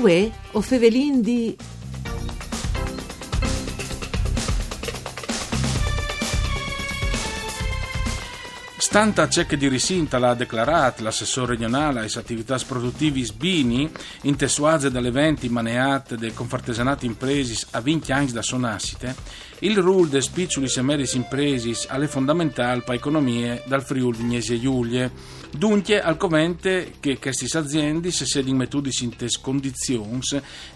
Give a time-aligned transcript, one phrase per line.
[0.00, 1.56] Uè, o fevelin di...
[8.78, 13.90] Stanta che di Risinta l'ha declarato l'assessore regionale alle attività produttive Sbini,
[14.22, 19.14] in tessuaze dall'eventi maneate del confartesanati impresi a 20 anni da sonassite,
[19.60, 24.60] il ruolo dei piccoli e medi impresi alle fondamentali per economie dal Friuli Vignesi e
[24.60, 25.10] Giulie.
[25.50, 30.20] Dunque, al covente che queste aziende si siano mettuti in condizioni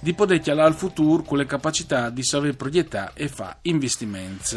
[0.00, 4.56] di poter chialare al futuro con le capacità di saper progettare e fare investimenti.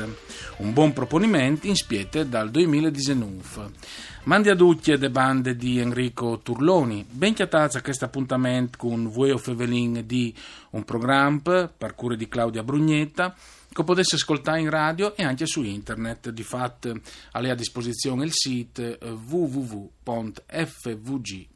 [0.58, 3.72] Un buon proponimento in spiete dal 2019.
[4.24, 7.06] Mandi a tutti le bande di Enrico Turloni.
[7.08, 10.34] Ben chiatazza questo appuntamento con Voi of Evelyn di
[10.72, 13.36] un programma per cure di Claudia Brugnetta
[13.76, 16.30] che potesse ascoltare in radio e anche su internet.
[16.30, 16.98] Di fatto,
[17.32, 19.94] ha a disposizione il sito www.fvg.com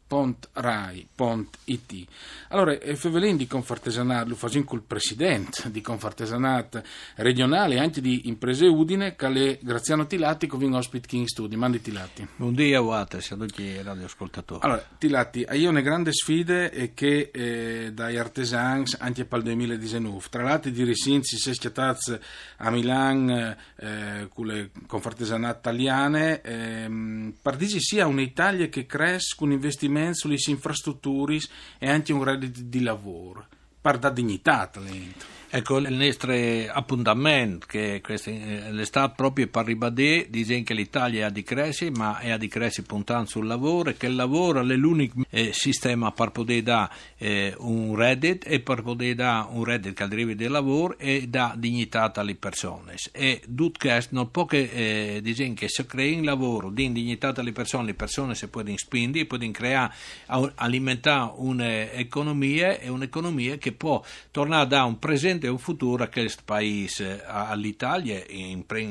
[0.10, 2.08] www.rai.it
[2.50, 6.82] Allora, Fevelin di Confartesanat, lo facciamo col presidente di Confartesanat
[7.18, 11.58] regionale e anche di Imprese Udine, che Graziano Tilatti, che viene ospite qui in studio.
[11.58, 12.28] Mandi Tilatti.
[12.36, 14.62] Buongiorno, Guate, saluti radioascoltatori.
[14.64, 20.20] Allora, Tilatti, io ho una grande sfida che eh, dai artesani anche per il 2019.
[20.30, 22.18] Tra l'altro di Risinzi, schiattati
[22.58, 29.99] a Milano eh, con le Confartesanat italiane, eh, partiti sia un'Italia che cresce con investimenti
[30.14, 31.38] sulle infrastrutture
[31.78, 33.48] e anche un reddito di lavoro,
[33.82, 35.39] per dare dignità al talento.
[35.52, 36.32] Ecco, il nostro
[36.72, 42.30] appuntamento, che eh, l'estate proprio per ribadire, dice che l'Italia ha di crescere, ma è
[42.30, 46.30] a di crescere puntando sul lavoro e che il lavoro è l'unico eh, sistema per
[46.30, 51.00] poter dare eh, un reddito e per poter dare un reddito che arrivi del lavoro
[51.00, 52.94] e dà dignità alle persone.
[53.12, 57.34] E tutto questo non può che eh, dire che se crea un lavoro di dignità
[57.36, 59.94] alle persone, le persone si possono spingere, possono creare,
[60.28, 66.08] alimentare un'economia e un'economia che può tornare a dare un presente presente un futuro a
[66.08, 68.24] questo paese, all'Italia,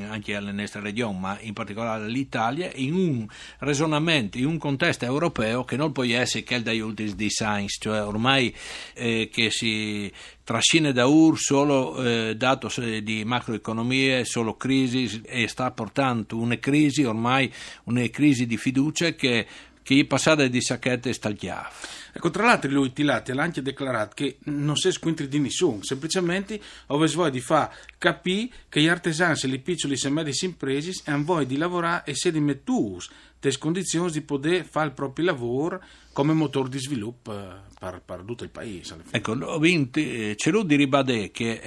[0.08, 3.26] anche alle nostre regioni, ma in particolare all'Italia, in un
[3.58, 8.54] ragionamento, in un contesto europeo che non può essere che dagli ultimi design, cioè ormai
[8.94, 10.10] eh, che si
[10.42, 12.70] trascina da UR solo eh, dato
[13.02, 17.52] di macroeconomie, solo crisi e sta portando una crisi ormai,
[17.84, 19.46] una crisi di fiducia che,
[19.82, 21.70] che è passata di sacchette e stagliava.
[22.18, 26.60] Ecco, tra l'altro lui Tilati ha anche dichiarato che non si squintri di nessuno, semplicemente
[26.86, 31.46] aveva voglia di far capire che gli artesani le piccole e medie imprese hanno voglia
[31.46, 33.08] di lavorare e si mettus
[33.40, 35.80] le condizioni di poter fare il proprio lavoro
[36.12, 38.96] come motore di sviluppo eh, per, per tutto il paese.
[39.12, 41.60] Ecco, eh, c'è lui di ribadire che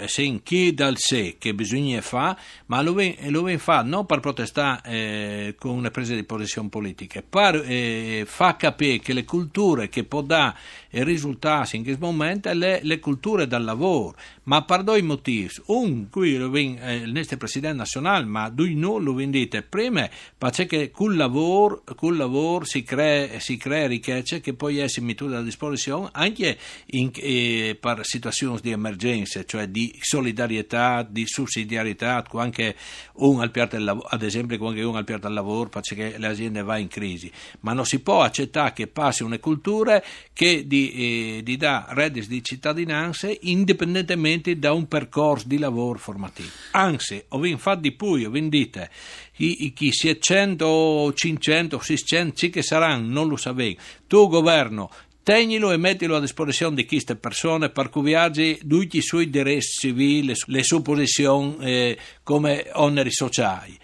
[0.00, 4.20] eh, se in chi dal sé che bisogna fare, ma lo viene fa non per
[4.20, 9.44] protestare eh, con una presa di posizione politica, per eh, far capire che le culture
[9.88, 10.54] che può dare
[10.90, 15.48] risultati in questo momento sono le, le, culture del lavoro, ma per due motivi.
[15.66, 19.62] Un, qui viene, eh, il nostro presidente nazionale, ma due no lo viene dite.
[19.62, 25.24] Prima, perché col lavoro, col lavoro si crea si crea ricchezza che poi è messa
[25.38, 32.76] a disposizione anche in, eh, per situazioni di emergenza, cioè di solidarietà, di sussidiarietà, anche
[33.14, 36.62] un al del lavoro, ad esempio quando uno al piatto del lavoro perché le aziende
[36.62, 37.30] vanno in crisi,
[37.60, 40.02] ma non si può accettare che passi una cultura
[40.32, 46.48] che di, eh, di dà redditi di cittadinanza indipendentemente da un percorso di lavoro formativo.
[46.72, 48.90] Anzi, ho infatti di più, ho dite
[49.32, 53.80] chi, chi si è 100, 500, 600, sì che saranno, non lo sapevo.
[54.06, 54.90] Tu governo
[55.26, 59.66] Tegnilo e mettilo a disposizione di queste persone per cui viaggi tutti i suoi diritti
[59.80, 63.76] civili, le sue posizioni eh, come oneri sociali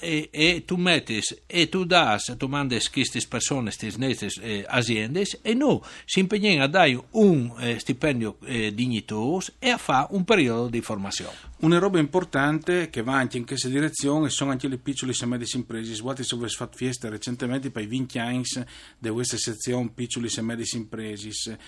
[0.00, 5.54] e, e tu mettes e tu das, tu mandes queste persone, queste eh, aziende e
[5.54, 10.68] noi si impegnano a dare un eh, stipendio eh, dignitoso e a fare un periodo
[10.68, 11.48] di formazione.
[11.60, 15.46] Una roba importante che va anche in questa direzione sono anche le piccole e medie
[15.54, 15.94] imprese.
[15.94, 18.42] Svuoti se avete fatto fiesta recentemente per i 20 anni
[18.98, 21.58] di questa sezione piccole e medie imprese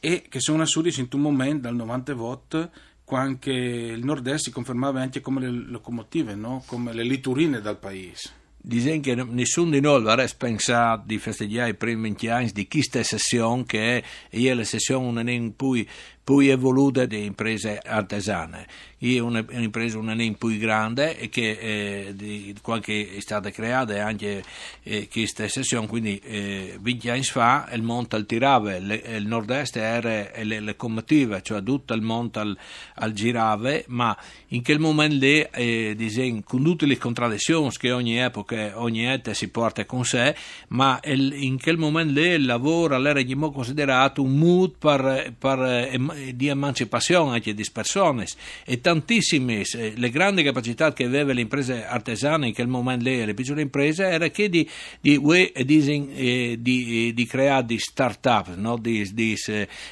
[0.00, 2.70] e che sono assurdi in un momento dal 90 voto
[3.16, 6.62] anche il nord-est si confermava anche come le locomotive, no?
[6.66, 8.38] come le liturine dal paese.
[8.62, 13.02] Dicono che nessuno di noi avrebbe pensato di festeggiare i primi 20 anni di questa
[13.02, 15.88] sessione che è la sessione in cui
[16.22, 18.66] più evolute di imprese artesane.
[18.98, 24.42] È un'impresa una name più grande che eh, di, qualche è stata creata anche
[24.82, 29.76] eh, questa sessione, quindi eh, 20 anni fa il monte al tirave, le, il nord-est
[29.76, 32.58] era le, le combattive, cioè tutto il monte al,
[32.96, 34.14] al girave, ma
[34.48, 39.32] in quel momento lì, eh, disegno, con tutte le contraddizioni che ogni epoca, ogni ete
[39.32, 40.36] si porta con sé,
[40.68, 46.36] ma il, in quel momento lì il lavoro era considerato un mood per, per, eh,
[46.36, 48.26] di emancipazione anche di persone
[48.64, 53.24] e tantissime eh, le grandi capacità che aveva le imprese artesane in quel momento lì,
[53.24, 54.68] le piccole imprese, era che di,
[55.00, 55.20] di,
[55.64, 58.76] di, eh, di, di creare di start-up, no?
[58.76, 59.36] di, di,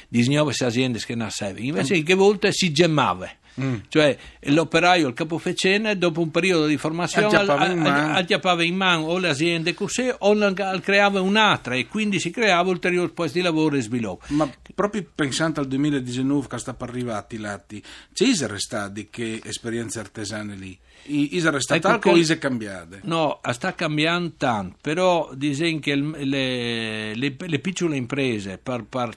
[0.07, 1.59] di nuove aziende che nascevano.
[1.59, 3.29] Invece, che volte si gemmava.
[3.59, 3.75] Mm.
[3.87, 9.73] Cioè l'operaio, il capofecene, dopo un periodo di formazione, acchiappava in mano o le aziende
[9.73, 14.25] così o creava un'altra e quindi si creava ulteriori posti di lavoro e sviluppo.
[14.29, 20.55] Ma proprio pensando al 2019 che sta per arrivare lati, c'è stati che esperienze artesane
[20.55, 20.77] lì?
[21.05, 22.99] Isa resta ecco tal o Isa cambiate?
[23.03, 29.15] No, sta cambiando tanto, però dicono che le, le, le, piccole imprese per, per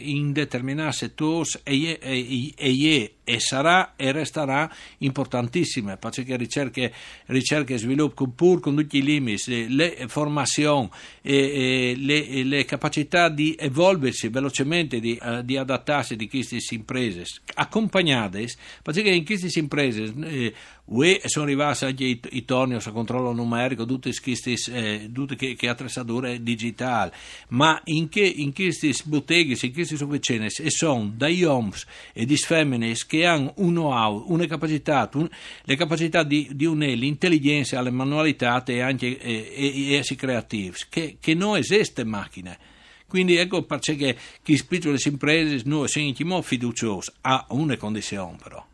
[0.00, 6.92] in determinati settori e, e, e, e, sarà e resterà importantissime, perché ricerche,
[7.26, 10.88] ricerche e sviluppo pur con tutti i limiti, le formazioni
[11.22, 17.24] e, le, le, capacità di evolversi velocemente, di, uh, di adattarsi di queste imprese,
[17.54, 18.48] accompagnate,
[18.82, 20.54] perché in queste imprese eh,
[21.24, 27.10] Sono arrivati anche i, torni a controllo numerico, tutte queste eh, che, che attrezzature digitali,
[27.48, 32.36] ma in, che, in queste botteghe, in queste sovvicene, e sono dagli homes e di
[32.36, 35.28] femmine che hanno un know-how, una capacità, un,
[35.62, 41.16] le capacità di, di unire l'intelligenza alle manualità e anche eh, e, essere creativi, che,
[41.20, 42.72] che non esiste macchine.
[43.06, 48.64] Quindi ecco perché chi piccole imprese noi siamo fiduciosi a una condizione però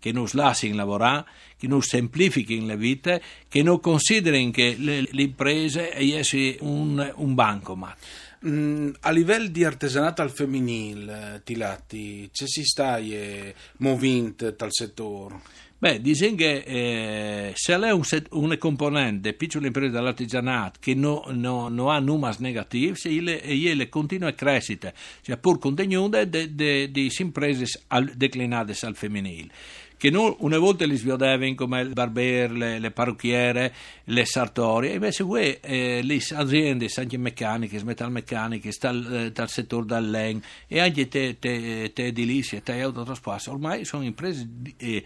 [0.00, 1.26] che non lasciano lavorare,
[1.56, 5.92] che non semplifichino le vite, che non considerino che le, le imprese
[6.24, 7.98] siano un, un bancomat.
[8.46, 12.98] Mm, a livello di artigianato al femminile, Tilatti, c'è si sta
[13.76, 15.40] movimento tal settore?
[15.76, 20.94] Beh, dicono che eh, se lei è un set, una componente piccole imprese dell'artigianato che
[20.94, 24.92] non no, no ha numeri negativi, e le continua crescita,
[25.22, 27.82] cioè pur contenute di imprese
[28.14, 29.50] declinate al femminile
[30.00, 33.74] che non, una volta li svedevano come il barbiere, le, le parrucchiere,
[34.04, 40.80] le sartorie, invece qui eh, le aziende, anche meccaniche, metalmeccaniche, dal, dal settore dell'EN e
[40.80, 44.48] anche te, te, te edilizie, te autotrasporti, ormai sono imprese
[44.78, 45.04] eh,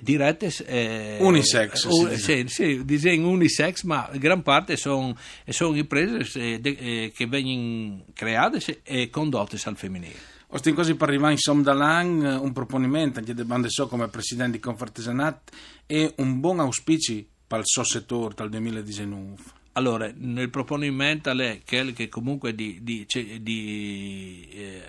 [0.00, 5.18] dirette eh, unisex uh, sì, sì, disegno unisex ma gran parte sono,
[5.48, 11.38] sono imprese eh, eh, che vengono create e condotte al femminile Ostin per arrivare in
[11.38, 15.50] Somdalan un proponimento anche del bande so come presidente di Confartesanat
[15.84, 19.34] e un buon auspicio per il suo settore dal 2019.
[19.72, 23.04] Allora, nel proponimento è che comunque di, di,
[23.40, 24.82] di eh,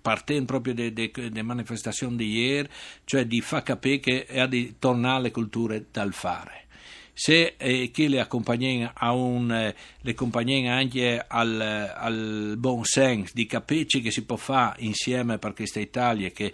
[0.00, 2.70] partendo proprio dalle manifestazioni di ieri,
[3.04, 6.68] cioè di far capire che è di tornare alle culture dal fare
[7.12, 13.32] se eh, chi le accompagna a un, eh, le accompagna anche al, al buon senso
[13.34, 16.52] di capire che si può fare insieme per questa Italia che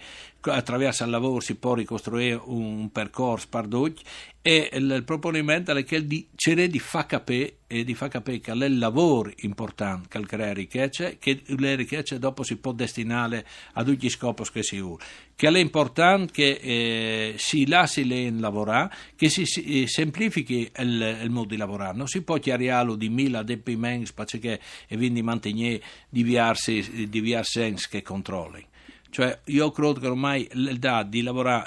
[0.51, 4.03] attraverso il lavoro si può ricostruire un percorso per tutti
[4.43, 8.53] e il proponimento è che di cercare di far capire e di far capire che
[8.53, 13.83] è il lavoro importante che crea ricchezza che le ricchezze dopo si può destinare a
[13.83, 18.95] tutti gli scopi che si usa che è importante che eh, si lasci le lavorare
[19.17, 21.97] che si, si eh, semplifichi il, il, modo di lavorare.
[21.97, 28.01] Non si può chiariarlo di mille adempimenti perché e quindi mantenere diversi, diversi sensi che
[28.01, 28.65] controlli
[29.11, 31.67] cioè, io credo che ormai l'età di lavorare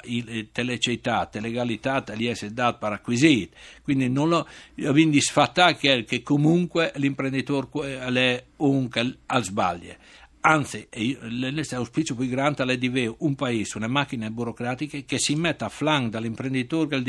[0.52, 3.50] teleceità, legalità, gli essere data per acquisire,
[3.82, 7.68] quindi non lo, quindi sfatta che, comunque l'imprenditore
[8.12, 9.96] è un che al sbaglia.
[10.42, 15.66] Anzi, l'auspicio più grande è di avere un paese, una macchina burocratica che si metta
[15.66, 17.02] a flanco dall'imprenditore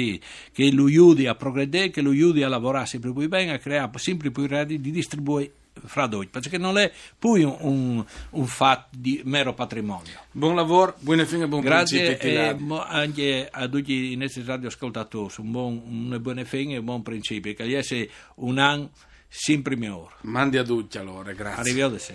[0.51, 3.89] che lo aiuti a progredire, che lo aiuti a lavorare sempre più bene, a creare
[3.95, 5.53] sempre più redditi, di distribuire
[5.85, 10.19] fra noi, perché non è più un, un, fatto di mero patrimonio.
[10.33, 15.81] Buon lavoro, buone fine, buon Grazie e anche a tutti i nostri radioascoltatori, un buon,
[15.85, 18.89] una buona fine e un buon principio, che sia un anno
[19.29, 20.15] sempre migliore.
[20.23, 21.61] Mandi a tutti allora, grazie.
[21.61, 22.13] Arrivederci.